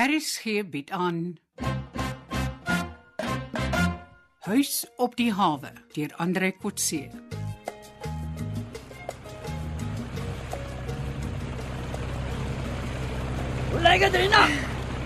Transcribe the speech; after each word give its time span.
RSG 0.00 0.62
bied 0.70 0.90
aan 0.90 1.36
Huis 4.38 4.86
op 4.96 5.16
die 5.16 5.28
hawe 5.32 5.72
deur 5.92 6.14
Andre 6.16 6.48
Kotse. 6.56 7.02
Hoe 13.70 13.82
lyk 13.84 14.00
dit, 14.06 14.16
Rina? 14.22 14.46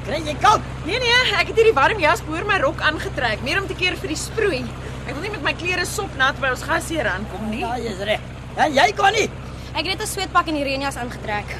Kry 0.04 0.20
jy 0.28 0.36
koud? 0.38 0.62
Nee 0.86 1.02
nee, 1.02 1.10
ek 1.40 1.50
het 1.50 1.58
hierdie 1.58 1.74
warm 1.74 1.98
jas 1.98 2.22
boor 2.28 2.46
my 2.46 2.62
rok 2.62 2.78
aangetrek, 2.86 3.42
meer 3.42 3.58
om 3.64 3.66
te 3.66 3.74
keer 3.74 3.98
vir 3.98 4.14
die 4.14 4.20
sproei. 4.20 4.62
Ek 5.08 5.10
wil 5.10 5.24
nie 5.26 5.34
met 5.34 5.42
my 5.48 5.56
klere 5.58 5.88
sopnat 5.90 6.38
by 6.38 6.54
ons 6.54 6.62
gasheer 6.70 7.10
aankom 7.16 7.50
nie. 7.50 7.64
Ja, 7.66 7.80
jy's 7.82 8.04
reg. 8.06 8.34
En 8.54 8.78
jy 8.78 8.92
kan 8.94 9.18
nie. 9.18 9.26
Ek 9.74 9.82
het 9.82 9.96
net 9.96 10.06
'n 10.06 10.14
sweetpak 10.14 10.46
en 10.46 10.60
die 10.62 10.68
reënjas 10.70 11.02
aangetrek. 11.02 11.56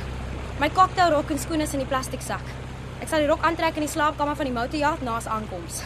My 0.61 0.71
cocktailrok 0.71 1.35
en 1.35 1.43
skoene 1.43 1.67
is 1.67 1.75
in 1.75 1.83
die 1.83 1.91
plastiek 1.91 2.23
sak. 2.23 2.63
Ek 3.03 3.09
sal 3.11 3.25
die 3.25 3.29
rok 3.31 3.43
aantrek 3.47 3.77
in 3.81 3.87
die 3.87 3.91
slaapkamer 3.93 4.37
van 4.39 4.49
die 4.49 4.55
motorjaag 4.55 5.03
na 5.03 5.17
ons 5.19 5.27
aankoms. 5.27 5.83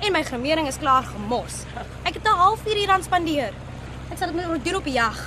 En 0.00 0.12
my 0.12 0.22
grimering 0.24 0.68
is 0.68 0.78
klaar 0.80 1.04
gemos. 1.08 1.64
Ek 2.04 2.14
het 2.14 2.24
'n 2.24 2.40
halfuur 2.42 2.76
hier 2.76 2.90
aan 2.90 3.02
spandeer. 3.02 3.52
Ek 4.10 4.18
sal 4.18 4.32
dit 4.32 4.46
moet 4.46 4.64
doen 4.64 4.76
op 4.76 4.84
die 4.84 4.92
jag. 4.92 5.18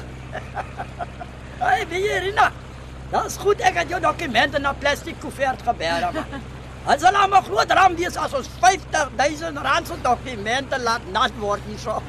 Hey, 1.60 1.88
wie 1.88 2.02
jy, 2.02 2.18
Rina? 2.20 2.52
Dis 3.12 3.38
goed 3.38 3.62
ek 3.62 3.76
het 3.78 3.90
jou 3.90 4.00
dokumente 4.02 4.60
na 4.60 4.74
plastiek 4.74 5.20
koevert 5.22 5.62
gebeer, 5.62 6.10
man. 6.14 6.42
Dit 6.88 7.00
sal 7.00 7.14
nou 7.16 7.28
maar 7.32 7.44
groot 7.44 7.72
ram 7.72 7.96
wees 7.96 8.18
as 8.20 8.34
ons 8.34 8.50
50000 8.60 9.58
rand 9.58 9.88
se 9.88 9.94
dokumente 10.02 10.80
laat 10.80 11.06
nat 11.12 11.32
word 11.40 11.62
hierso. 11.70 12.02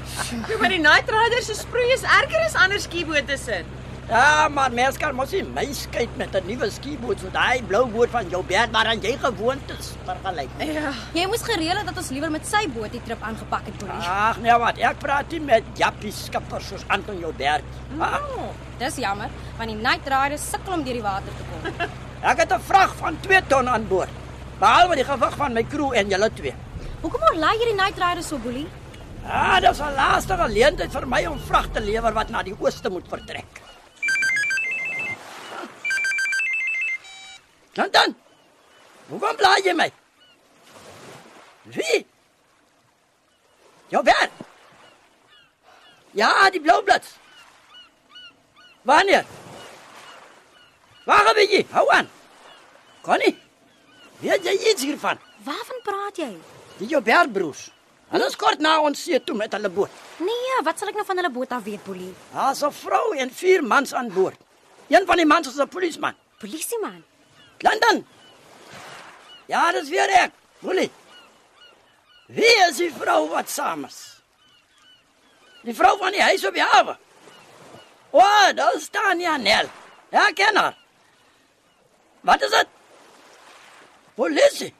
Jy 0.48 0.56
maar 0.60 0.72
die 0.74 0.80
Night 0.82 1.10
Rider 1.10 1.42
se 1.42 1.54
sproei 1.54 1.92
is 1.92 2.02
erger 2.02 2.42
as 2.44 2.54
ander 2.54 2.80
skiebote 2.80 3.36
se. 3.38 3.60
Ja, 4.08 4.48
maar 4.52 4.72
mens 4.72 4.98
kan 5.00 5.14
mos 5.16 5.30
nie 5.32 5.42
my 5.42 5.64
skei 5.72 6.08
met 6.20 6.34
'n 6.36 6.46
nuwe 6.46 6.68
skieboot 6.70 7.20
so 7.20 7.28
daai 7.32 7.62
blou 7.62 7.86
boot 7.86 8.10
van 8.10 8.28
jou 8.28 8.42
bed 8.44 8.70
waaraan 8.72 9.00
jy 9.00 9.16
gewoond 9.18 9.70
is 9.78 9.92
vergelyk. 10.04 10.48
Ja. 10.58 10.92
Jy 11.14 11.26
moes 11.26 11.42
gereël 11.42 11.76
het 11.76 11.86
dat 11.86 11.96
ons 11.96 12.10
liewer 12.10 12.30
met 12.30 12.46
sy 12.46 12.68
boot 12.68 12.92
die 12.92 13.00
trip 13.04 13.22
aangepak 13.22 13.64
het, 13.64 13.78
Boelie. 13.78 14.08
Ag, 14.08 14.38
nee 14.40 14.58
wat, 14.58 14.78
ek 14.78 14.98
praat 14.98 15.30
nie 15.30 15.40
met 15.40 15.62
Jappie 15.74 16.12
skippers 16.12 16.68
soos 16.68 16.84
Anton 16.88 17.18
jou 17.18 17.32
berg. 17.32 17.62
Ah, 18.00 18.14
Oh, 18.36 18.50
dis 18.78 18.96
jammer, 18.96 19.28
want 19.56 19.68
die 19.70 19.76
Night 19.78 20.04
Rider 20.06 20.38
sukkel 20.38 20.72
om 20.72 20.84
deur 20.84 20.92
die 20.94 21.02
water 21.02 21.32
te 21.38 21.44
kom. 21.50 21.88
ek 22.30 22.38
het 22.38 22.52
'n 22.52 22.60
vrag 22.60 22.94
van 22.96 23.16
2 23.20 23.40
ton 23.46 23.68
aan 23.68 23.88
boord. 23.88 24.08
Behalwe 24.60 24.94
die 24.94 25.04
gewig 25.04 25.36
van 25.36 25.52
my 25.52 25.64
crew 25.64 25.92
en 25.94 26.08
julle 26.08 26.30
twee. 26.34 26.54
Hoekom 27.00 27.20
maar 27.20 27.34
lei 27.34 27.58
jy 27.58 27.64
die 27.64 27.82
Night 27.82 27.98
Rider 27.98 28.22
so, 28.22 28.36
Boelie? 28.38 28.66
Ah, 29.26 29.60
dis 29.60 29.80
'n 29.80 29.94
laaste 29.96 30.36
geleentheid 30.36 30.92
vir 30.92 31.06
my 31.06 31.26
om 31.26 31.38
vrag 31.40 31.68
te 31.72 31.80
lewer 31.80 32.12
wat 32.12 32.28
na 32.30 32.42
die 32.42 32.54
ooste 32.60 32.90
moet 32.90 33.08
vertrek. 33.08 33.62
Dan. 37.74 38.14
Hoekom 39.08 39.36
bly 39.36 39.60
jy 39.64 39.74
my? 39.74 39.90
Wie? 41.74 42.06
Jou 43.92 44.02
werk. 44.04 44.30
Ja, 46.14 46.50
die 46.50 46.60
blou 46.60 46.82
blits. 46.82 47.16
Wanneer? 48.82 49.24
Waar 51.04 51.26
gaan 51.26 51.40
jy? 51.48 51.66
Hou 51.70 51.84
aan. 51.92 52.08
Connie. 53.02 53.34
Weet 54.22 54.44
jy 54.46 54.52
iets 54.70 54.82
hiervan? 54.82 55.18
Waarvan 55.44 55.80
praat 55.84 56.20
jy? 56.22 56.30
Die 56.78 56.88
jou 56.88 57.02
bergbroers. 57.04 57.68
Hulle 58.14 58.28
is 58.30 58.36
kort 58.38 58.60
na 58.62 58.76
ons 58.84 59.00
see 59.02 59.18
toe 59.24 59.34
met 59.36 59.52
hulle 59.56 59.68
boot. 59.72 59.90
Nee, 60.22 60.60
wat 60.64 60.78
sal 60.78 60.92
ek 60.92 61.00
nou 61.00 61.06
van 61.08 61.18
hulle 61.20 61.32
boot 61.34 61.52
af 61.56 61.64
weet, 61.66 61.82
Boelie? 61.84 62.12
Daar's 62.32 62.62
'n 62.62 62.70
vrou 62.70 63.16
en 63.16 63.30
vier 63.30 63.64
mans 63.64 63.94
aan 63.94 64.12
boord. 64.12 64.38
Een 64.88 65.06
van 65.06 65.16
die 65.16 65.26
mans 65.26 65.48
is 65.48 65.58
'n 65.58 65.68
polisieman. 65.68 66.14
Polisieman. 66.38 67.04
London. 67.64 68.04
Ja, 69.46 69.72
dis 69.72 69.88
weer 69.92 70.10
ek. 70.22 70.32
Boelie. 70.64 70.90
Wie 72.26 72.54
is 72.68 72.80
die 72.80 72.92
vrou 72.92 73.26
wat 73.32 73.50
saam 73.52 73.84
is? 73.88 73.98
Die 75.64 75.74
vrou 75.76 75.96
van 76.00 76.12
die 76.12 76.22
huis 76.24 76.44
op 76.44 76.56
die 76.56 76.64
hawe. 76.64 76.96
O, 78.14 78.20
oh, 78.20 78.48
daar 78.56 78.78
staan 78.80 79.20
ja 79.20 79.36
Nel. 79.36 79.68
Ja, 80.12 80.30
ken 80.36 80.56
haar. 80.56 80.76
Wat 82.20 82.42
is 82.42 82.50
dit? 82.50 82.68
Polisie. 84.14 84.72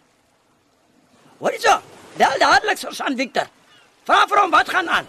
Wat 1.39 1.53
is 1.53 1.65
dit? 1.65 1.93
Bel 2.17 2.39
dadelik 2.39 2.79
Susan 2.79 3.17
Victor. 3.19 3.49
Vra 4.07 4.25
vir 4.31 4.41
hom 4.41 4.53
wat 4.55 4.71
gaan 4.71 4.89
aan. 4.89 5.09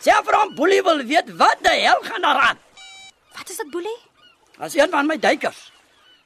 Sê 0.00 0.16
vir 0.26 0.36
hom 0.40 0.54
Boelie 0.56 0.82
wil 0.82 1.04
weet 1.06 1.28
wat 1.40 1.60
die 1.64 1.84
hel 1.84 2.00
gaan 2.08 2.24
daar 2.24 2.40
aan. 2.48 2.62
Wat 3.36 3.52
is 3.52 3.60
dit, 3.60 3.70
Boelie? 3.70 3.98
As 4.58 4.74
een 4.74 4.90
van 4.90 5.06
my 5.06 5.16
duikers. 5.20 5.70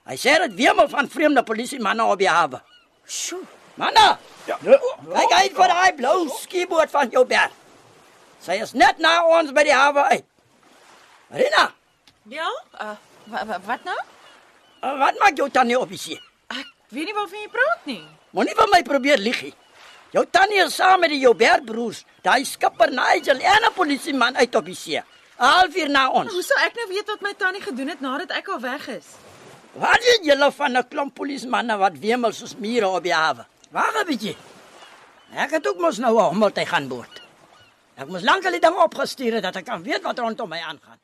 Hy 0.04 0.16
sê 0.20 0.36
dit 0.48 0.54
wemel 0.54 0.88
van 0.88 1.08
vreemde 1.08 1.42
polisiemanne 1.42 2.04
op 2.04 2.18
die 2.18 2.28
hawe. 2.28 2.60
Sjoe. 3.06 3.44
Manne, 3.74 4.18
ja. 4.46 4.56
kyk 4.62 5.32
uit 5.32 5.54
vir 5.56 5.68
daai 5.72 5.94
blou 5.98 6.28
skieboot 6.38 6.90
van 6.92 7.10
jou 7.10 7.24
berg. 7.26 7.50
Sy 8.44 8.60
is 8.62 8.72
net 8.76 9.00
na 9.02 9.16
ons 9.26 9.50
by 9.56 9.64
die 9.66 9.74
hawe 9.74 10.04
uit. 10.12 10.24
Rina, 11.34 11.72
Ja? 12.30 12.46
Uh, 12.80 12.94
wa, 13.28 13.42
wa, 13.44 13.58
wat 13.66 13.82
nou? 13.84 13.96
uh, 14.84 14.92
wat 15.00 15.18
maak 15.20 15.36
jou 15.36 15.48
tannie 15.52 15.76
op 15.78 15.90
see? 15.98 16.16
Ek 16.48 16.70
weet 16.94 17.10
nie 17.10 17.16
waarvan 17.16 17.40
jy 17.42 17.50
praat 17.52 17.84
nie. 17.90 18.00
Moenie 18.32 18.54
vir 18.56 18.70
my 18.72 18.80
probeer 18.86 19.20
lieg 19.20 19.42
nie. 19.42 19.52
Jou 20.14 20.24
tannie 20.30 20.62
is 20.62 20.76
saam 20.78 21.00
met 21.02 21.10
die 21.10 21.18
jou 21.20 21.34
bergbroers, 21.34 22.04
daai 22.22 22.44
skipper 22.48 22.92
Nigel 22.94 23.40
en 23.42 23.64
'n 23.68 23.74
polisieman 23.74 24.36
uit 24.36 24.54
op 24.54 24.64
die 24.64 24.74
see. 24.74 24.96
'n 25.00 25.04
Halfuur 25.36 25.88
na 25.90 26.06
Hoe 26.06 26.22
ons. 26.24 26.46
sou 26.46 26.58
ek 26.64 26.74
nou 26.76 26.88
weet 26.88 27.06
wat 27.06 27.20
my 27.20 27.34
tannie 27.34 27.60
gedoen 27.62 27.88
het 27.88 28.00
nadat 28.00 28.30
ek 28.30 28.48
al 28.48 28.60
weg 28.60 28.88
is? 28.88 29.04
Wat 29.74 29.98
weet 30.06 30.22
julle 30.22 30.52
van 30.52 30.76
'n 30.76 30.88
klomp 30.88 31.14
polisiemanne 31.14 31.76
wat 31.76 31.98
wemel 31.98 32.32
soos 32.32 32.54
mure 32.56 32.88
op 32.88 33.02
die 33.02 33.14
hawe? 33.14 33.46
Wag 33.70 33.94
'n 34.00 34.06
bietjie. 34.06 34.36
Ek 35.34 35.50
het 35.50 35.66
ook 35.66 35.78
mos 35.78 35.98
nou 35.98 36.14
'n 36.16 36.30
hommeltuig 36.30 36.72
aan 36.72 36.88
boord. 36.88 37.22
Ek 37.96 38.06
moes 38.06 38.22
lank 38.22 38.44
al 38.44 38.50
die 38.52 38.60
ding 38.60 38.76
opgestuur 38.76 39.32
het 39.34 39.42
dat 39.42 39.56
ek 39.56 39.64
kan 39.64 39.82
weet 39.82 40.02
wat 40.02 40.18
rondom 40.18 40.48
my 40.48 40.60
aangaan. 40.60 41.00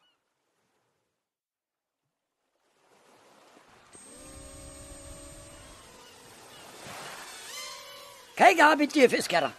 Kyk 8.35 8.57
daar 8.57 8.77
by 8.77 8.87
die 8.87 9.09
viskerm. 9.09 9.53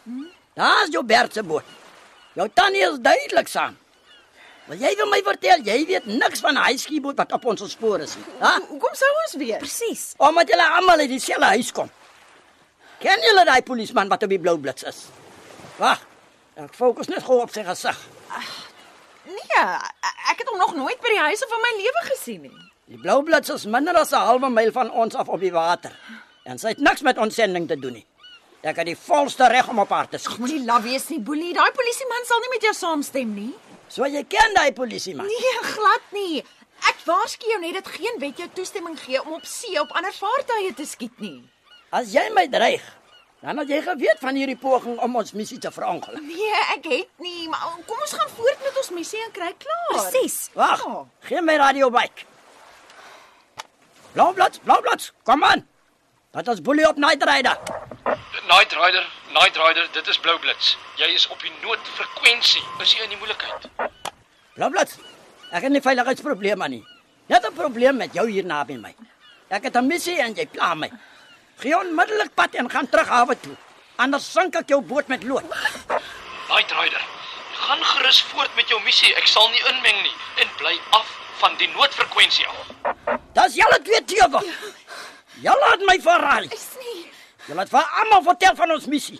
Daar's 0.53 0.89
jou 0.89 1.03
Bert 1.05 1.33
se 1.33 1.43
boot. 1.43 1.63
Jou 2.33 2.49
tannie 2.49 2.81
is 2.81 2.99
duidelik 2.99 3.47
saam. 3.47 3.77
Wil 4.69 4.77
jy 4.79 4.91
vir 4.95 5.07
my 5.09 5.19
vertel 5.25 5.63
jy 5.65 5.77
weet 5.89 6.05
niks 6.05 6.39
van 6.39 6.53
'n 6.57 6.63
huiskieboot 6.69 7.17
wat 7.17 7.31
op 7.33 7.45
ons 7.45 7.71
spore 7.71 8.03
is 8.03 8.15
nie? 8.15 8.25
Ha? 8.39 8.53
Ho- 8.59 8.65
Hoekom 8.69 8.93
sou 8.95 9.09
ons 9.25 9.33
weet? 9.35 9.57
Presies. 9.59 10.13
Omdat 10.17 10.47
julle 10.49 10.67
almal 10.69 10.99
uit 10.99 11.09
dieselfde 11.09 11.45
huis 11.45 11.71
kom. 11.71 11.89
Ken 12.99 13.19
julle 13.21 13.45
daai 13.45 13.61
polisieman 13.61 14.07
wat 14.09 14.23
op 14.23 14.29
die 14.29 14.39
blou 14.39 14.57
blits 14.57 14.83
is? 14.83 15.05
Wag. 15.77 15.99
Ek 16.55 16.73
fokus 16.75 17.07
net 17.07 17.23
gou 17.23 17.41
op 17.41 17.49
sy 17.51 17.63
gesig. 17.63 17.97
Nee, 19.25 19.63
ek 20.31 20.37
het 20.37 20.47
hom 20.49 20.57
nog 20.59 20.75
nooit 20.75 20.99
by 21.01 21.09
die 21.09 21.19
huise 21.19 21.45
van 21.49 21.61
my 21.61 21.71
lewe 21.77 22.01
gesien 22.13 22.41
nie. 22.41 22.51
Die 22.91 22.97
blou 22.97 23.21
blits 23.23 23.49
is 23.49 23.65
minder 23.65 23.95
as 23.97 24.11
'n 24.11 24.15
halwe 24.25 24.49
myl 24.49 24.71
van 24.71 24.91
ons 24.91 25.15
af 25.15 25.27
op 25.27 25.39
die 25.39 25.51
water. 25.51 25.91
En 26.45 26.57
sy 26.59 26.67
het 26.67 26.77
niks 26.79 27.01
met 27.01 27.17
ons 27.17 27.35
sending 27.35 27.67
te 27.67 27.75
doen 27.79 27.93
nie. 27.93 28.05
Ek 28.63 28.75
het 28.75 28.85
die 28.85 28.97
volste 28.97 29.47
reg 29.47 29.67
om 29.69 29.79
op 29.79 29.89
haar 29.89 30.07
te 30.09 30.17
skiet. 30.17 30.37
Moenie 30.37 30.65
laf 30.65 30.83
wees 30.83 31.07
nie, 31.09 31.19
Boelie. 31.19 31.53
Daai 31.53 31.71
polisieman 31.71 32.25
sal 32.25 32.39
nie 32.39 32.49
met 32.49 32.61
jou 32.61 32.73
saamstem 32.73 33.33
nie. 33.33 33.53
So 33.91 34.07
jy 34.07 34.23
ken 34.31 34.53
daai 34.55 34.71
polisieman. 34.71 35.27
Nee, 35.27 35.55
glad 35.73 36.13
nie. 36.15 36.39
Ek 36.87 37.03
waarsku 37.05 37.49
jou 37.51 37.59
net 37.61 37.75
dat 37.81 37.89
geen 37.91 38.17
wet 38.23 38.39
jou 38.39 38.47
toestemming 38.55 38.95
gee 38.99 39.19
om 39.21 39.35
op 39.35 39.45
see 39.45 39.75
op 39.81 39.91
ander 39.99 40.13
vaartuie 40.15 40.71
te 40.77 40.87
skiet 40.87 41.19
nie. 41.19 41.41
As 41.91 42.13
jy 42.15 42.23
my 42.33 42.45
dreig, 42.49 42.85
dan 43.43 43.59
het 43.59 43.69
jy 43.69 43.81
geweet 43.83 44.21
van 44.23 44.39
hierdie 44.39 44.57
poging 44.57 44.95
om 45.03 45.19
ons 45.19 45.35
missie 45.35 45.59
te 45.59 45.71
verongeluk. 45.75 46.23
Nee, 46.23 46.61
ek 46.77 46.87
het 46.87 47.11
nie, 47.19 47.49
maar 47.51 47.75
kom 47.89 47.99
ons 47.99 48.15
gaan 48.15 48.31
voort 48.37 48.63
met 48.63 48.79
ons 48.79 48.91
missie 48.95 49.19
en 49.25 49.33
kry 49.35 49.51
klaar. 49.59 49.89
Presies. 49.91 50.37
Wag. 50.55 50.85
Ja. 50.87 51.03
Gee 51.27 51.43
my 51.45 51.57
radio 51.59 51.91
byk. 51.91 52.23
Blou 54.15 54.31
blits, 54.35 54.63
blou 54.63 54.79
blits. 54.87 55.11
Kom 55.27 55.43
aan. 55.43 55.67
Wat 56.31 56.47
is 56.47 56.63
boelie 56.63 56.87
op 56.87 56.95
Night 56.95 57.23
Rider? 57.27 57.59
Night 58.47 58.71
Rider, 58.71 59.03
Night 59.31 59.55
Rider, 59.55 59.87
dit 59.91 60.07
is 60.07 60.17
Blou 60.19 60.39
Blits. 60.39 60.77
Jy 60.99 61.07
is 61.15 61.27
op 61.31 61.39
die 61.39 61.51
noodfrekwensie. 61.63 62.63
Is 62.83 62.91
jy 62.91 63.05
in 63.05 63.13
die 63.13 63.19
moeilikheid? 63.19 63.67
Blou 64.57 64.67
blits. 64.73 64.97
Ek 65.55 65.63
het 65.63 65.71
nie 65.71 65.81
veiligheidsprobleme 65.83 66.67
nie. 66.73 66.81
Jy 67.31 67.37
het 67.37 67.47
'n 67.47 67.55
probleem 67.55 67.95
met 67.97 68.13
jou 68.13 68.27
hier 68.27 68.43
naby 68.43 68.75
my. 68.75 68.93
Ek 69.49 69.63
het 69.63 69.75
'n 69.77 69.87
missie 69.87 70.19
en 70.19 70.35
jy 70.35 70.45
pla 70.47 70.73
my. 70.75 70.91
Gee 71.59 71.77
onmiddellik 71.77 72.33
pad 72.35 72.55
en 72.55 72.69
gaan 72.69 72.89
terug 72.89 73.07
hawe 73.07 73.39
toe. 73.39 73.55
Anders 73.95 74.31
sink 74.31 74.55
ek 74.55 74.67
jou 74.67 74.81
boot 74.81 75.07
met 75.07 75.23
lood. 75.23 75.43
Night 76.49 76.71
Rider, 76.71 77.01
gaan 77.53 77.83
gerus 77.83 78.21
voort 78.21 78.55
met 78.55 78.67
jou 78.67 78.81
missie. 78.83 79.15
Ek 79.15 79.27
sal 79.27 79.49
nie 79.49 79.63
inmeng 79.69 80.01
nie 80.01 80.15
en 80.35 80.47
bly 80.57 80.79
af 80.89 81.07
van 81.37 81.55
die 81.57 81.67
noodfrekwensie 81.67 82.47
af. 82.47 82.67
Dis 83.33 83.55
julle 83.55 83.81
twee 83.81 84.03
tewe. 84.05 84.43
Julle 85.41 85.71
het 85.71 85.85
my 85.85 85.99
verraai. 86.01 86.49
Julle 87.47 87.63
het 87.63 87.71
vir 87.73 87.95
almal 88.01 88.23
vertel 88.25 88.55
van 88.59 88.73
ons 88.75 88.85
missie. 88.91 89.19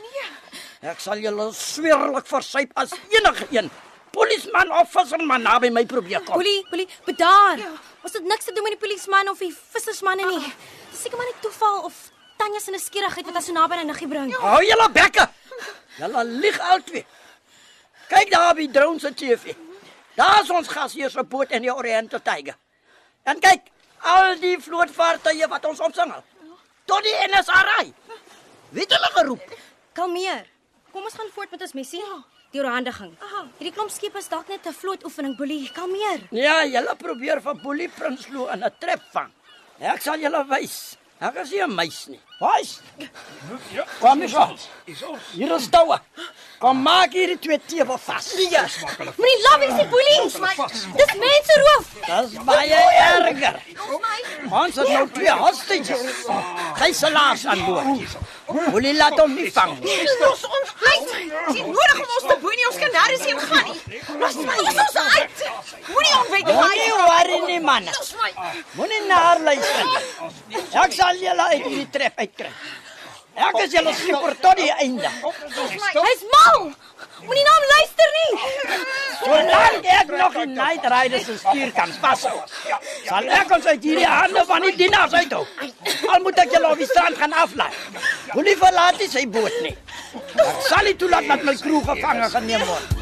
Ek 0.82 1.00
sal 1.02 1.22
julle 1.22 1.48
sweerlik 1.58 2.28
versuip 2.30 2.72
as 2.80 2.94
enige 3.14 3.48
een. 3.54 3.70
Polisman 4.12 4.72
of 4.76 4.90
visserman 4.92 5.44
naby 5.46 5.70
my 5.72 5.86
probeer 5.86 6.22
kom. 6.26 6.36
Boelie, 6.36 6.62
Boelie, 6.70 6.88
bedaar. 7.06 7.62
Ons 8.04 8.18
het 8.18 8.26
niks 8.28 8.50
te 8.50 8.54
doen 8.54 8.66
met 8.68 8.76
die 8.76 8.82
polisieman 8.82 9.30
of 9.32 9.40
die 9.40 9.54
vissersmanne 9.54 10.26
nie. 10.28 10.54
Dis 10.92 11.06
seker 11.06 11.18
maar 11.22 11.30
net 11.30 11.42
toeval 11.46 11.86
of 11.88 12.00
Tanya 12.42 12.60
se 12.60 12.74
nuuskierigheid 12.74 13.28
wat 13.30 13.38
haar 13.38 13.46
so 13.46 13.54
naby 13.54 13.78
aan 13.78 13.92
niggie 13.92 14.08
bring. 14.10 14.32
Hou 14.42 14.62
julle 14.66 14.88
bekke. 14.96 15.28
Julle 16.00 16.24
lieg 16.26 16.58
altyd. 16.74 17.06
Kyk 18.10 18.32
daar 18.34 18.50
op 18.52 18.58
die 18.60 18.72
drone 18.72 19.00
se 19.00 19.14
TV. 19.14 19.54
Daar's 20.18 20.50
ons 20.50 20.68
gasheer 20.68 21.14
se 21.14 21.24
boot 21.24 21.52
in 21.54 21.62
die 21.62 21.74
Oriental 21.74 22.20
Tiger. 22.26 22.58
En 23.24 23.40
kyk, 23.40 23.70
al 24.02 24.36
die 24.42 24.58
vlootvaartuie 24.60 25.48
wat 25.48 25.66
ons 25.70 25.80
omsingel. 25.86 26.24
Tot 26.90 27.06
die 27.06 27.14
NSA 27.30 27.62
ry. 27.70 27.86
Wie 28.72 28.84
het 28.86 28.94
hulle 28.96 29.10
geroep? 29.16 29.56
Kalmeer. 29.94 30.46
Kom 30.92 31.04
ons 31.04 31.16
gaan 31.20 31.32
voort 31.36 31.52
met 31.52 31.62
ons 31.62 31.74
missie. 31.76 32.00
Ja. 32.00 32.22
Die 32.52 32.60
oorhandiging. 32.60 33.12
Hierdie 33.60 33.72
klomp 33.76 33.92
skepe 33.92 34.20
is 34.20 34.28
dalk 34.32 34.48
net 34.52 34.66
'n 34.68 34.74
vlootoefening, 34.76 35.38
Boelie. 35.38 35.72
Kalmeer. 35.72 36.28
Ja, 36.32 36.66
julle 36.66 36.96
probeer 36.96 37.42
vir 37.42 37.56
Boelie 37.56 37.90
Prinsloo 37.90 38.48
in 38.48 38.64
'n 38.64 38.72
trap 38.80 39.02
vang. 39.12 39.32
Ek 39.80 40.02
sal 40.02 40.20
julle 40.20 40.46
wys. 40.48 40.98
Ek 41.22 41.36
is 41.36 41.52
nie 41.52 41.62
'n 41.62 41.76
meis 41.76 42.08
nie. 42.08 42.20
Wys. 42.40 42.80
Ja. 43.72 43.86
Kom 44.00 44.22
eens 44.22 44.36
aan. 44.36 44.58
Hier 45.34 45.56
is 45.56 45.70
touwe. 45.70 46.00
Kom 46.60 46.82
maak 46.82 47.12
hierdie 47.14 47.40
twee 47.40 47.60
teewe 47.66 47.98
vas. 47.98 48.34
Ja. 48.50 48.66
Moenie 49.18 49.42
laf 49.44 49.58
wees, 49.60 49.90
Boelie. 49.90 50.22
Dis 50.98 51.14
mense 51.16 51.56
roof. 51.66 51.88
Dis 52.06 52.44
baie 52.44 52.74
erger. 52.74 53.62
Ons 54.52 54.76
het 54.76 54.88
nou 54.88 55.10
twee 55.10 55.32
hostages. 55.32 56.26
Gijslaars 56.74 57.46
aan 57.46 57.66
boord. 57.66 58.18
Boelie 58.72 58.94
laat 58.98 59.18
hom 59.20 59.34
nie 59.36 59.50
vang 59.54 59.74
nie. 59.84 59.98
Los 60.22 60.44
ons 60.48 60.74
uit. 60.82 61.12
Dis 61.52 61.66
nodig 61.68 62.00
om 62.04 62.14
ons 62.18 62.28
te 62.28 62.38
boei 62.44 62.56
nie. 62.58 62.68
Ons 62.70 62.80
kan 62.82 62.94
nêrens 62.96 63.26
heen 63.30 63.42
gaan 63.48 63.66
nie. 63.70 64.02
Los 64.22 64.38
my 64.50 64.58
ons 64.74 65.00
uit. 65.16 65.44
Moenie 65.88 66.14
ontwyk 66.20 66.52
Moenie 66.52 66.94
worry 67.00 67.40
nie 67.48 67.60
man. 67.66 67.90
Los 67.90 68.14
my. 68.22 68.32
Moenie 68.78 69.02
na 69.08 69.24
haar 69.28 69.44
luister. 69.48 69.92
Ek 70.86 70.96
sal 71.00 71.20
julle 71.24 71.50
uit 71.54 71.66
hierdie 71.66 71.90
trap 71.98 72.24
uitkry. 72.26 72.54
Ek 73.50 73.60
is 73.64 73.76
julle 73.78 73.94
skipper 73.96 74.36
tot 74.44 74.60
die 74.60 74.72
einde. 74.84 75.12
Hy's 75.22 76.26
mal. 76.36 76.72
Moenie 77.26 77.46
na 77.48 77.58
hom 77.58 77.70
luister 77.76 78.16
nie. 78.20 78.32
Solank 79.32 79.86
ek 79.88 80.10
nog 80.12 80.34
in 80.44 80.54
Night 80.54 80.86
Riders 80.92 81.26
se 81.26 81.38
stuur 81.40 81.70
kan 81.76 81.92
vashou, 82.04 82.40
sal 83.08 83.30
ek 83.40 83.54
ons 83.56 83.68
uit 83.70 83.86
hierdie 83.88 84.08
hande 84.10 84.44
van 84.50 84.66
die 84.66 84.74
dienaars 84.82 85.14
uithou. 85.16 85.46
Al 86.12 86.26
moet 86.26 86.42
ek 86.44 86.52
julle 86.56 86.72
op 86.74 86.82
die 86.82 86.88
strand 86.90 87.20
gaan 87.22 87.36
aflaai. 87.44 87.70
Moenie 88.34 88.58
verlaat 88.60 89.00
nie 89.00 89.08
sy 89.12 89.24
boot 89.32 89.56
nie. 89.64 89.72
Ek 90.36 90.66
sal 90.68 90.84
nie 90.90 90.98
toelaat 91.00 91.32
dat 91.32 91.48
my 91.48 91.56
crew 91.62 91.80
gevange 91.88 92.28
geneem 92.36 92.66
word. 92.68 92.98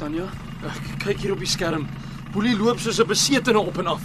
Tanya, 0.00 0.30
ek 0.72 0.82
kyk 1.04 1.24
hier 1.24 1.36
op 1.36 1.44
die 1.44 1.52
skerm. 1.52 1.84
Boelie 2.32 2.56
loop 2.56 2.80
soos 2.80 2.98
'n 3.00 3.08
besetene 3.12 3.60
op 3.60 3.78
en 3.78 3.86
af. 3.92 4.02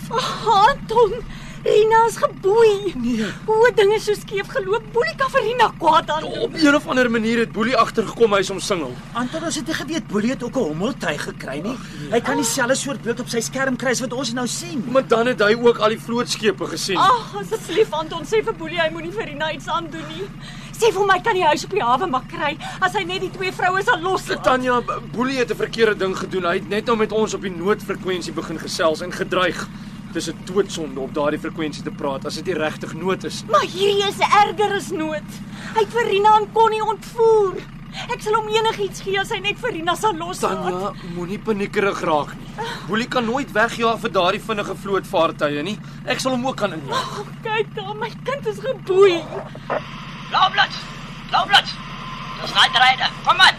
Anton, 0.67 1.23
Rina 1.63 2.05
is 2.07 2.17
geboei. 2.17 2.93
Nee. 2.95 3.27
O, 3.45 3.67
dinge 3.75 3.99
so 4.01 4.13
skeef 4.17 4.49
geloop. 4.49 4.85
Boelie 4.93 5.13
kan 5.17 5.29
vir 5.29 5.43
Rina 5.45 5.67
kwaad 5.77 6.09
aan. 6.09 6.23
Op 6.45 6.55
een 6.57 6.75
of 6.75 6.87
ander 6.87 7.09
manier 7.11 7.43
het 7.43 7.51
Boelie 7.53 7.75
agtergekom 7.77 8.33
hy 8.33 8.39
is 8.41 8.49
omsingel. 8.49 8.95
Anton, 9.13 9.43
ons 9.45 9.59
het 9.59 9.69
nie 9.69 9.75
geweet 9.77 10.07
Boelie 10.07 10.31
het 10.33 10.43
ook 10.43 10.57
'n 10.57 10.71
hommeltuig 10.71 11.23
gekry 11.23 11.59
nie. 11.61 11.77
Hy 12.11 12.21
kan 12.21 12.35
dieselfde 12.35 12.75
soort 12.75 13.01
beeld 13.01 13.19
op 13.19 13.29
sy 13.29 13.39
skerm 13.39 13.75
kry 13.75 13.91
as 13.91 13.99
wat 13.99 14.13
ons 14.13 14.33
nou 14.33 14.47
sien. 14.47 14.83
Maar 14.91 15.07
dan 15.07 15.27
het 15.27 15.39
hy 15.39 15.53
ook 15.53 15.77
al 15.77 15.89
die 15.89 15.99
vlootskepe 15.99 16.65
gesien. 16.65 16.97
Ag, 16.97 17.35
asseblief 17.41 17.91
Anton, 17.91 18.25
sê 18.25 18.43
vir 18.43 18.53
Boelie 18.53 18.79
hy 18.81 18.89
moenie 18.91 19.11
vir 19.11 19.25
Rina 19.25 19.51
iets 19.51 19.67
aandoen 19.67 20.07
nie. 20.07 20.27
Sê 20.73 20.91
vir 20.91 21.05
my 21.05 21.21
kan 21.21 21.33
die 21.33 21.45
huis 21.45 21.63
op 21.63 21.69
die 21.69 21.83
hawe 21.83 22.07
maar 22.07 22.23
kry 22.27 22.57
as 22.79 22.93
hy 22.93 23.03
net 23.03 23.21
die 23.21 23.31
twee 23.31 23.51
vroue 23.51 23.83
sal 23.83 23.99
los. 24.01 24.23
Tanya, 24.43 24.81
Boelie 25.11 25.37
het 25.37 25.51
'n 25.51 25.55
verkeerde 25.55 25.95
ding 25.95 26.17
gedoen. 26.17 26.45
Hy 26.45 26.53
het 26.53 26.69
net 26.69 26.85
nou 26.85 26.97
met 26.97 27.11
ons 27.11 27.33
op 27.33 27.41
die 27.41 27.51
noodfrekwensie 27.51 28.33
begin 28.33 28.59
gesels 28.59 29.01
en 29.01 29.11
gedreig. 29.11 29.67
Dis 30.13 30.27
'n 30.27 30.37
doodsonde 30.45 30.99
op 30.99 31.13
daardie 31.13 31.39
frekwensie 31.39 31.83
te 31.83 31.91
praat 31.91 32.25
as 32.25 32.35
dit 32.35 32.45
nie 32.45 32.55
regtig 32.55 32.93
nood 32.93 33.23
is. 33.23 33.43
Maar 33.49 33.61
hierdie 33.63 34.07
is 34.07 34.19
erger 34.19 34.75
as 34.75 34.89
nood. 34.91 35.29
Hy 35.75 35.79
het 35.79 35.93
vir 35.93 36.05
Rina 36.09 36.37
en 36.37 36.51
Connie 36.51 36.83
ontvoer. 36.83 37.61
Ek 37.91 38.21
sal 38.21 38.35
hom 38.35 38.47
enigiets 38.47 39.01
gee 39.01 39.19
as 39.19 39.29
hy 39.29 39.39
net 39.39 39.57
vir 39.59 39.71
Rina 39.71 39.95
sal 39.95 40.15
los. 40.15 40.39
Tanya, 40.39 40.91
moenie 41.15 41.39
paniekerig 41.39 42.01
raak 42.01 42.35
nie. 42.35 42.65
Boelie 42.87 43.07
kan 43.07 43.25
nooit 43.25 43.51
wegjaag 43.51 43.99
vir 43.99 44.11
daardie 44.11 44.41
vinnige 44.41 44.75
vlootvaartuie 44.75 45.63
nie. 45.63 45.77
Ek 46.05 46.19
sal 46.19 46.31
hom 46.31 46.45
ook 46.47 46.57
kan 46.57 46.73
injaag. 46.73 47.25
Kyk 47.43 47.75
daar, 47.75 47.95
my 47.95 48.09
kind 48.23 48.47
is 48.47 48.59
geboei. 48.59 49.21
Blaublad. 50.29 50.71
Blaublad. 51.29 51.67
Dis 52.41 52.53
Night 52.53 52.75
Rider. 52.83 53.09
Kom 53.23 53.39
aan. 53.39 53.55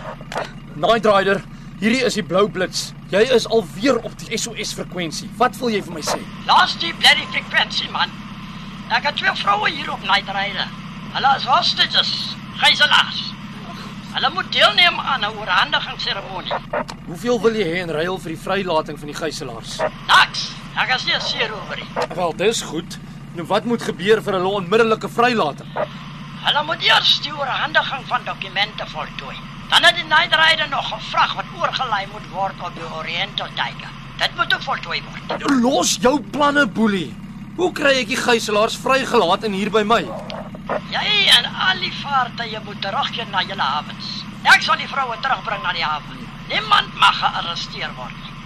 Night 0.75 1.07
Rider, 1.07 1.43
hierdie 1.81 2.05
is 2.05 2.15
die 2.15 2.25
blou 2.25 2.49
blits. 2.49 2.93
Jy 3.13 3.27
is 3.37 3.45
alweer 3.53 3.99
op 4.09 4.15
die 4.17 4.39
SOS 4.41 4.71
frekwensie. 4.73 5.27
Wat 5.37 5.59
wil 5.61 5.69
jy 5.69 5.83
vir 5.85 5.93
my 5.93 6.01
sê? 6.07 6.17
Los 6.49 6.79
die 6.81 6.95
bloody 6.97 7.27
frekwensie 7.35 7.91
man. 7.93 8.09
Ek 8.89 9.05
het 9.05 9.19
twee 9.21 9.35
vroue 9.37 9.69
hier 9.69 9.91
op 9.93 10.01
Night 10.09 10.31
Rider. 10.33 10.71
Hulle 11.13 11.33
is 11.37 11.45
hostages. 11.45 12.13
Gijzelaars. 12.63 13.21
Hulle 14.15 14.31
moet 14.33 14.49
deelneem 14.57 14.97
aan 15.01 15.29
'n 15.29 15.37
oorhandigingsseremonie. 15.37 16.57
Hoeveel 17.07 17.41
wil 17.41 17.61
jy 17.61 17.69
hê 17.69 17.77
in 17.85 17.93
ruil 17.93 18.19
vir 18.19 18.33
die 18.33 18.41
vrylating 18.47 18.99
van 18.99 19.13
die 19.13 19.21
gijslaers? 19.21 19.77
Niks. 20.09 20.49
Ek 20.81 20.95
is 20.97 21.05
nie 21.05 21.21
seer 21.21 21.53
oor 21.53 21.77
nie. 21.77 22.17
Wel, 22.17 22.37
dis 22.37 22.63
goed. 22.63 22.99
Nou 23.35 23.47
wat 23.47 23.65
moet 23.65 23.83
gebeur 23.83 24.23
vir 24.23 24.33
hulle 24.33 24.49
onmiddellike 24.49 25.09
vrylating? 25.09 25.69
Hulle 26.49 26.63
moet 26.65 26.83
eers 26.83 27.21
die 27.21 27.37
oorhandiging 27.37 28.07
van 28.07 28.25
dokumente 28.25 28.87
voltooi. 28.87 29.37
Dan 29.69 29.85
het 29.85 29.97
die 29.97 30.05
Night 30.05 30.35
Rider 30.35 30.69
nog 30.69 30.95
'n 30.95 31.01
vrag 31.01 31.35
wat 31.35 31.42
oorgelei 31.73 32.07
moet 32.13 32.29
word 32.33 32.59
op 32.61 32.75
die 32.77 32.89
Oriental 32.93 33.49
Tiger. 33.57 33.89
Dit 34.21 34.37
moet 34.37 34.55
ook 34.55 34.63
voltooi 34.63 35.03
word. 35.09 35.45
Los 35.63 35.97
jou 36.01 36.21
planne, 36.21 36.67
Boelie. 36.67 37.15
Hoe 37.57 37.73
kry 37.73 37.95
ek 38.03 38.11
die 38.13 38.19
gijslaers 38.21 38.77
vrygelaat 38.81 39.47
en 39.49 39.57
hier 39.57 39.71
by 39.73 39.83
my? 39.85 40.03
Jy 40.93 41.07
en 41.33 41.49
al 41.49 41.81
die 41.81 41.93
vaartuie 42.03 42.61
moet 42.67 42.81
terugkeer 42.85 43.29
na 43.33 43.41
julle 43.49 43.65
hawens. 43.65 44.13
Ek 44.53 44.65
sal 44.65 44.77
die 44.81 44.89
vroue 44.91 45.17
terugbring 45.25 45.65
na 45.65 45.73
die 45.73 45.85
hawe. 45.85 46.21
Niemand 46.51 46.93
mag 47.01 47.17
gearresteer 47.23 47.93
word 47.97 48.17
nie. 48.21 48.37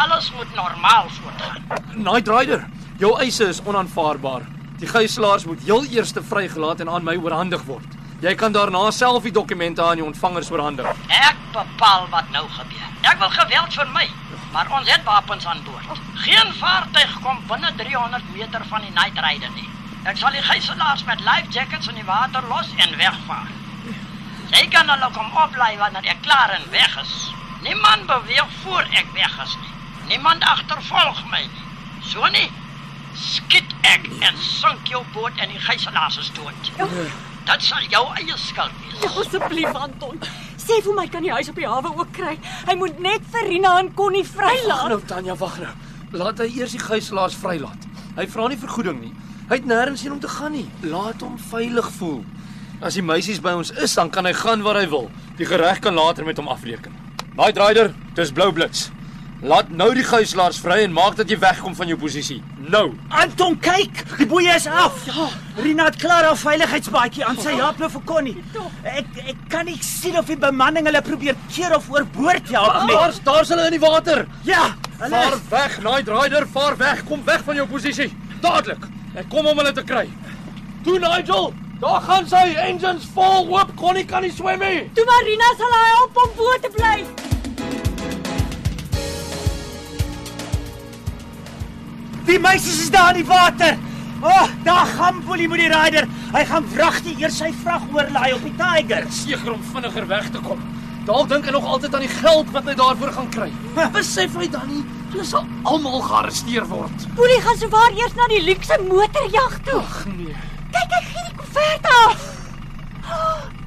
Alles 0.00 0.30
moet 0.32 0.54
normaal 0.56 1.10
voortgaan. 1.12 1.64
Night 1.92 2.28
Rider, 2.28 2.64
jou 3.00 3.12
eise 3.20 3.50
is 3.52 3.60
onaanvaarbaar. 3.64 4.48
Die 4.80 4.88
gijslaers 4.88 5.44
moet 5.44 5.60
heel 5.68 5.84
eers 5.92 6.14
vrygelaat 6.16 6.80
en 6.80 6.88
aan 6.88 7.04
my 7.04 7.18
oorhandig 7.20 7.68
word. 7.68 8.00
Jy 8.22 8.36
kan 8.38 8.52
daarna 8.54 8.90
self 8.94 9.24
die 9.26 9.32
dokumente 9.34 9.82
aan 9.82 9.98
die 9.98 10.04
ontvangers 10.04 10.50
oorhandig. 10.54 10.86
Ek 11.10 11.38
bepaal 11.50 12.04
wat 12.12 12.28
nou 12.30 12.44
gebeur. 12.54 12.90
Ek 13.02 13.16
wil 13.18 13.30
geweld 13.34 13.74
vermy, 13.74 14.04
maar 14.52 14.68
ons 14.78 14.90
het 14.90 15.02
wapens 15.02 15.46
aan 15.50 15.62
boord. 15.66 15.98
Geen 16.22 16.52
vaartuig 16.60 17.16
kom 17.24 17.40
binne 17.48 17.72
300 17.80 18.28
meter 18.36 18.62
van 18.70 18.86
die 18.86 18.92
Night 18.94 19.18
Rider 19.24 19.50
nie. 19.56 19.66
Ek 20.06 20.20
sal 20.20 20.30
die 20.36 20.44
gijslaers 20.46 21.02
met 21.08 21.24
life 21.26 21.50
jackets 21.50 21.90
in 21.90 21.98
die 21.98 22.06
water 22.06 22.46
los 22.52 22.70
en 22.76 22.94
wegvaar. 23.00 23.50
Jy 24.52 24.62
kan 24.70 24.94
hulle 24.94 25.10
kom 25.18 25.34
oplaai 25.42 25.74
wanneer 25.82 26.06
ek 26.14 26.22
klaar 26.22 26.54
en 26.54 26.70
weg 26.70 26.94
is. 27.02 27.16
Niemand 27.66 28.06
beweeg 28.06 28.54
voor 28.62 28.86
ek 29.02 29.10
weg 29.18 29.34
is 29.48 29.56
nie. 29.64 29.74
Niemand 30.14 30.46
agtervolg 30.46 31.24
my 31.34 31.42
nie. 31.42 31.66
So 32.14 32.30
nie. 32.38 32.46
Skiet 33.18 33.74
ek 33.82 34.06
en 34.20 34.40
sink 34.46 34.94
jou 34.94 35.02
boot 35.10 35.42
en 35.42 35.50
die 35.50 35.62
gijslaers 35.66 36.22
is 36.22 36.32
dood. 36.38 36.74
Dit 37.46 37.62
sal 37.66 37.86
jou 37.90 38.02
eie 38.16 38.36
skuld 38.38 38.74
wees. 38.82 39.00
Ja, 39.02 39.10
asseblief 39.20 39.74
Anton. 39.74 40.20
Sê 40.62 40.78
vir 40.84 40.94
my 40.94 41.08
kan 41.10 41.24
die 41.26 41.32
huis 41.34 41.48
op 41.50 41.56
die 41.58 41.66
hawe 41.66 41.90
ook 41.90 42.12
kry. 42.14 42.36
Hy 42.68 42.74
moet 42.78 43.00
net 43.02 43.24
vir 43.32 43.48
Rina 43.48 43.78
en 43.80 43.90
Connie 43.98 44.22
Wag 44.22 44.36
vrylaat. 44.36 44.88
nou, 44.92 45.00
Tanya, 45.10 45.34
wag 45.40 45.58
nou. 45.58 45.72
Laat 46.12 46.38
hy 46.38 46.46
eers 46.60 46.76
die 46.76 46.82
gijslaers 46.82 47.34
vrylaat. 47.40 47.88
Hy 48.16 48.26
vra 48.30 48.46
nie 48.48 48.58
vergoeding 48.60 49.00
nie. 49.00 49.12
Hy 49.48 49.58
het 49.58 49.66
nêrens 49.66 50.02
heen 50.04 50.12
om 50.12 50.20
te 50.20 50.28
gaan 50.28 50.52
nie. 50.52 50.68
Laat 50.86 51.20
hom 51.24 51.38
veilig 51.50 51.88
voel. 51.98 52.22
As 52.82 52.94
die 52.98 53.02
meisies 53.02 53.40
by 53.42 53.52
ons 53.58 53.70
is, 53.70 53.94
dan 53.94 54.10
kan 54.10 54.26
hy 54.26 54.32
gaan 54.36 54.62
waar 54.62 54.78
hy 54.78 54.86
wil. 54.90 55.10
Die 55.38 55.46
gereg 55.46 55.80
kan 55.82 55.94
later 55.98 56.24
met 56.24 56.38
hom 56.38 56.48
afreken. 56.48 56.94
Night 57.34 57.58
Rider, 57.58 57.92
dis 58.14 58.32
blou 58.32 58.52
blits. 58.52 58.90
Laat 59.42 59.72
nou 59.74 59.88
die 59.90 60.04
gijslaers 60.06 60.60
vry 60.62 60.84
en 60.84 60.92
maak 60.94 61.16
dat 61.18 61.30
jy 61.30 61.34
wegkom 61.42 61.72
van 61.74 61.88
jou 61.90 61.96
posisie. 61.98 62.36
Nou. 62.70 62.92
Anton, 63.10 63.56
kyk, 63.58 64.04
die 64.20 64.26
boeie 64.30 64.52
is 64.54 64.68
af. 64.70 65.00
Ja. 65.08 65.24
Rina 65.58 65.88
het 65.88 65.96
klaar 65.98 66.28
haar 66.28 66.38
veiligheidsbaadjie 66.38 67.24
aan 67.26 67.40
sy 67.42 67.56
help 67.58 67.80
nou 67.82 67.88
vir 67.90 68.04
Connie. 68.06 68.36
Ek 68.86 69.18
ek 69.32 69.40
kan 69.50 69.66
nie 69.66 69.74
sien 69.82 70.14
of 70.20 70.30
die 70.30 70.38
bemanning 70.38 70.86
hulle 70.86 71.02
probeer 71.02 71.34
keer 71.48 71.74
of 71.74 71.90
oorboord 71.90 72.52
help 72.54 72.78
nie. 72.86 72.94
Daar's 72.94 73.18
daar's 73.26 73.50
hulle 73.50 73.66
in 73.66 73.74
die 73.74 73.82
water. 73.82 74.22
Ja, 74.46 74.68
hulle 75.00 75.24
Vaar 75.24 75.36
weg, 75.50 75.76
Night 75.88 76.12
Rider, 76.14 76.46
vaar 76.54 76.78
weg. 76.78 77.02
Kom 77.10 77.26
weg 77.26 77.42
van 77.50 77.58
jou 77.58 77.66
posisie. 77.74 78.12
Dadelik. 78.46 78.86
Ek 79.18 79.26
kom 79.28 79.50
om 79.50 79.58
hulle 79.58 79.74
te 79.74 79.82
kry. 79.82 80.06
Toe 80.86 81.00
Nigel, 81.02 81.50
daar 81.82 82.00
gaan 82.06 82.30
sy 82.30 82.46
engines 82.68 83.10
vol 83.18 83.50
oop. 83.50 83.74
Connie 83.74 84.06
kan 84.06 84.22
nie 84.22 84.30
swem 84.30 84.62
nie. 84.62 84.86
Toe 84.94 85.10
maar 85.10 85.26
Rina 85.26 85.52
sal 85.58 85.78
haar 85.80 85.94
help 85.98 86.24
om 86.28 86.34
bo 86.38 86.58
te 86.62 86.74
bly. 86.78 87.31
Die 92.32 92.40
meisies 92.40 92.78
is 92.80 92.90
daar 92.90 93.10
in 93.12 93.18
die 93.20 93.28
water. 93.28 93.74
O, 94.22 94.26
oh, 94.26 94.44
daar 94.64 94.86
gaan 94.86 95.18
Boelie 95.26 95.48
met 95.52 95.60
die 95.60 95.68
rider. 95.68 96.06
Hy 96.32 96.44
gaan 96.48 96.64
wragtig 96.72 97.18
eers 97.20 97.34
sy 97.42 97.50
vrag 97.60 97.82
oorlaai 97.92 98.32
op 98.32 98.46
die 98.46 98.52
Tiger. 98.56 99.04
Seker 99.12 99.50
om 99.52 99.66
vinniger 99.74 100.06
weg 100.08 100.30
te 100.32 100.40
kom. 100.40 100.62
Dalk 101.04 101.28
dink 101.28 101.44
hy 101.44 101.52
nog 101.52 101.66
altyd 101.74 101.98
aan 101.98 102.06
die 102.06 102.14
geld 102.14 102.54
wat 102.54 102.70
hy 102.70 102.76
daarvoor 102.78 103.12
gaan 103.18 103.28
kry. 103.34 103.50
Besef 103.98 104.38
hy 104.40 104.48
dan 104.54 104.64
nie 104.70 104.80
hulle 105.12 105.26
sal 105.28 105.44
almal 105.68 106.00
gearresteer 106.06 106.64
word? 106.70 107.04
Boelie 107.18 107.36
gaan 107.44 107.60
sowaar 107.60 107.92
eers 108.00 108.16
na 108.16 108.30
die 108.32 108.40
luukse 108.46 108.80
motorjag 108.86 109.58
toe. 109.68 109.82
Ag 109.82 110.00
nee. 110.14 110.32
Kyk, 110.72 110.88
kyk 110.94 111.10
gee 111.10 111.26
die 111.28 111.36
koevert 111.42 111.92
af. 111.98 112.26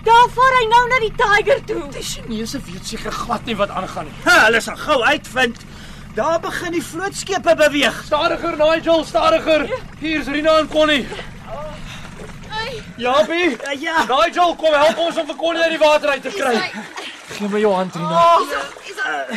Daar 0.10 0.28
vaar 0.40 0.58
hy 0.58 0.66
nou 0.74 0.84
na 0.90 1.04
die 1.06 1.14
Tiger 1.22 1.62
toe. 1.70 1.84
Die 1.94 2.08
Chinese 2.10 2.66
weet 2.66 2.90
seker 2.96 3.14
glad 3.14 3.46
nie 3.46 3.62
wat 3.62 3.78
aangaan 3.78 4.10
nie. 4.10 4.18
Ha, 4.26 4.40
hulle 4.48 4.66
sal 4.66 4.82
gou 4.88 5.04
uitvind. 5.06 5.62
Daar 6.16 6.40
begin 6.40 6.72
die 6.72 6.84
vlootskepe 6.84 7.56
beweeg. 7.56 8.02
Stadiger 8.06 8.58
Nigel, 8.58 9.04
stadiger. 9.06 9.70
Hier's 10.00 10.28
Rina 10.28 10.58
en 10.58 10.68
Connie. 10.68 11.08
Japie. 12.98 13.58
Ja, 13.64 13.72
ja. 13.80 14.06
Nigel, 14.08 14.56
kom 14.56 14.74
help 14.74 14.98
ons 14.98 15.18
om 15.18 15.26
vir 15.28 15.36
Connie 15.36 15.64
uit 15.64 15.74
die 15.76 15.82
water 15.82 16.10
uit 16.10 16.22
te 16.22 16.32
kry. 16.32 16.72
Gee 17.36 17.50
my 17.52 17.60
jou 17.60 17.74
hand, 17.76 17.96
Rina. 17.96 18.22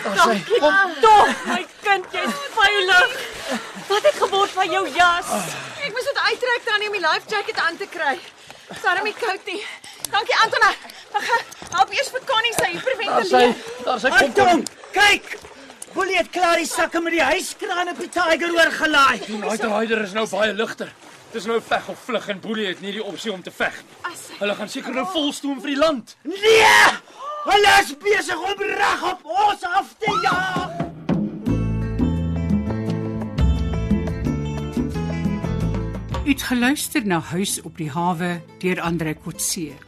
Daar 0.04 0.22
sy. 0.22 0.36
Kom. 0.58 0.94
Tog, 1.02 1.32
my 1.50 1.66
kind, 1.82 2.06
jy's 2.14 2.38
veilig. 2.54 3.18
Wat 3.88 4.06
het 4.06 4.22
geword 4.22 4.54
van 4.60 4.70
jou 4.70 4.84
jas? 4.94 5.34
Ek 5.82 5.90
moes 5.96 6.08
dit 6.12 6.22
uittrek 6.28 6.64
tannie 6.70 6.92
om 6.92 6.96
die 7.00 7.04
life 7.04 7.26
jacket 7.34 7.58
aan 7.66 7.76
te 7.80 7.90
kry. 7.90 8.14
Sarah 8.82 9.02
my 9.02 9.12
koud 9.18 9.50
nie. 9.50 9.58
Dankie 10.12 10.38
Antona. 10.44 10.70
Wag, 11.12 11.28
help 11.74 11.92
eers 11.98 12.14
vir 12.14 12.26
Connie 12.30 12.54
sy 12.54 12.62
Daar 12.62 12.70
sy. 12.70 12.74
hiperventileer. 12.78 13.54
Daar 13.84 14.02
sy 14.06 14.14
kom. 14.14 14.26
Anton, 14.28 14.66
kyk. 14.94 15.37
Boelie 15.98 16.14
het 16.14 16.28
klaar 16.30 16.60
die 16.60 16.66
sakke 16.70 17.00
met 17.02 17.10
die 17.16 17.24
hyskraan 17.26 17.88
op 17.90 17.98
die 17.98 18.06
Tiger 18.14 18.52
oorgelaai. 18.54 19.18
Die 19.24 19.38
Night 19.40 19.64
Rider 19.66 20.04
is 20.04 20.12
nou 20.14 20.28
baie 20.30 20.52
ligter. 20.54 20.92
Dis 21.32 21.48
nou 21.50 21.56
veg 21.58 21.88
of 21.90 22.04
vlug 22.06 22.28
en 22.30 22.38
Boelie 22.38 22.68
het 22.68 22.84
nie 22.84 22.92
die 22.94 23.02
opsie 23.02 23.32
om 23.34 23.42
te 23.42 23.50
veg 23.50 23.80
nie. 23.82 24.12
Hulle 24.38 24.54
gaan 24.54 24.70
seker 24.70 24.94
nou 24.94 25.02
volstoom 25.10 25.58
vir 25.64 25.72
die 25.72 25.80
land. 25.80 26.14
Nee! 26.22 26.84
Hulle 27.48 27.72
is 27.80 27.90
besig 27.98 28.46
om 28.52 28.62
reg 28.62 29.02
op 29.10 29.26
ons 29.48 29.66
af 29.66 29.90
te 29.98 30.14
jaag. 30.22 30.78
U 36.22 36.30
het 36.30 36.46
geluister 36.52 37.10
na 37.10 37.18
Huis 37.34 37.58
op 37.66 37.74
die 37.82 37.90
hawe 37.90 38.36
deur 38.62 38.86
Andre 38.86 39.18
Kotse. 39.18 39.87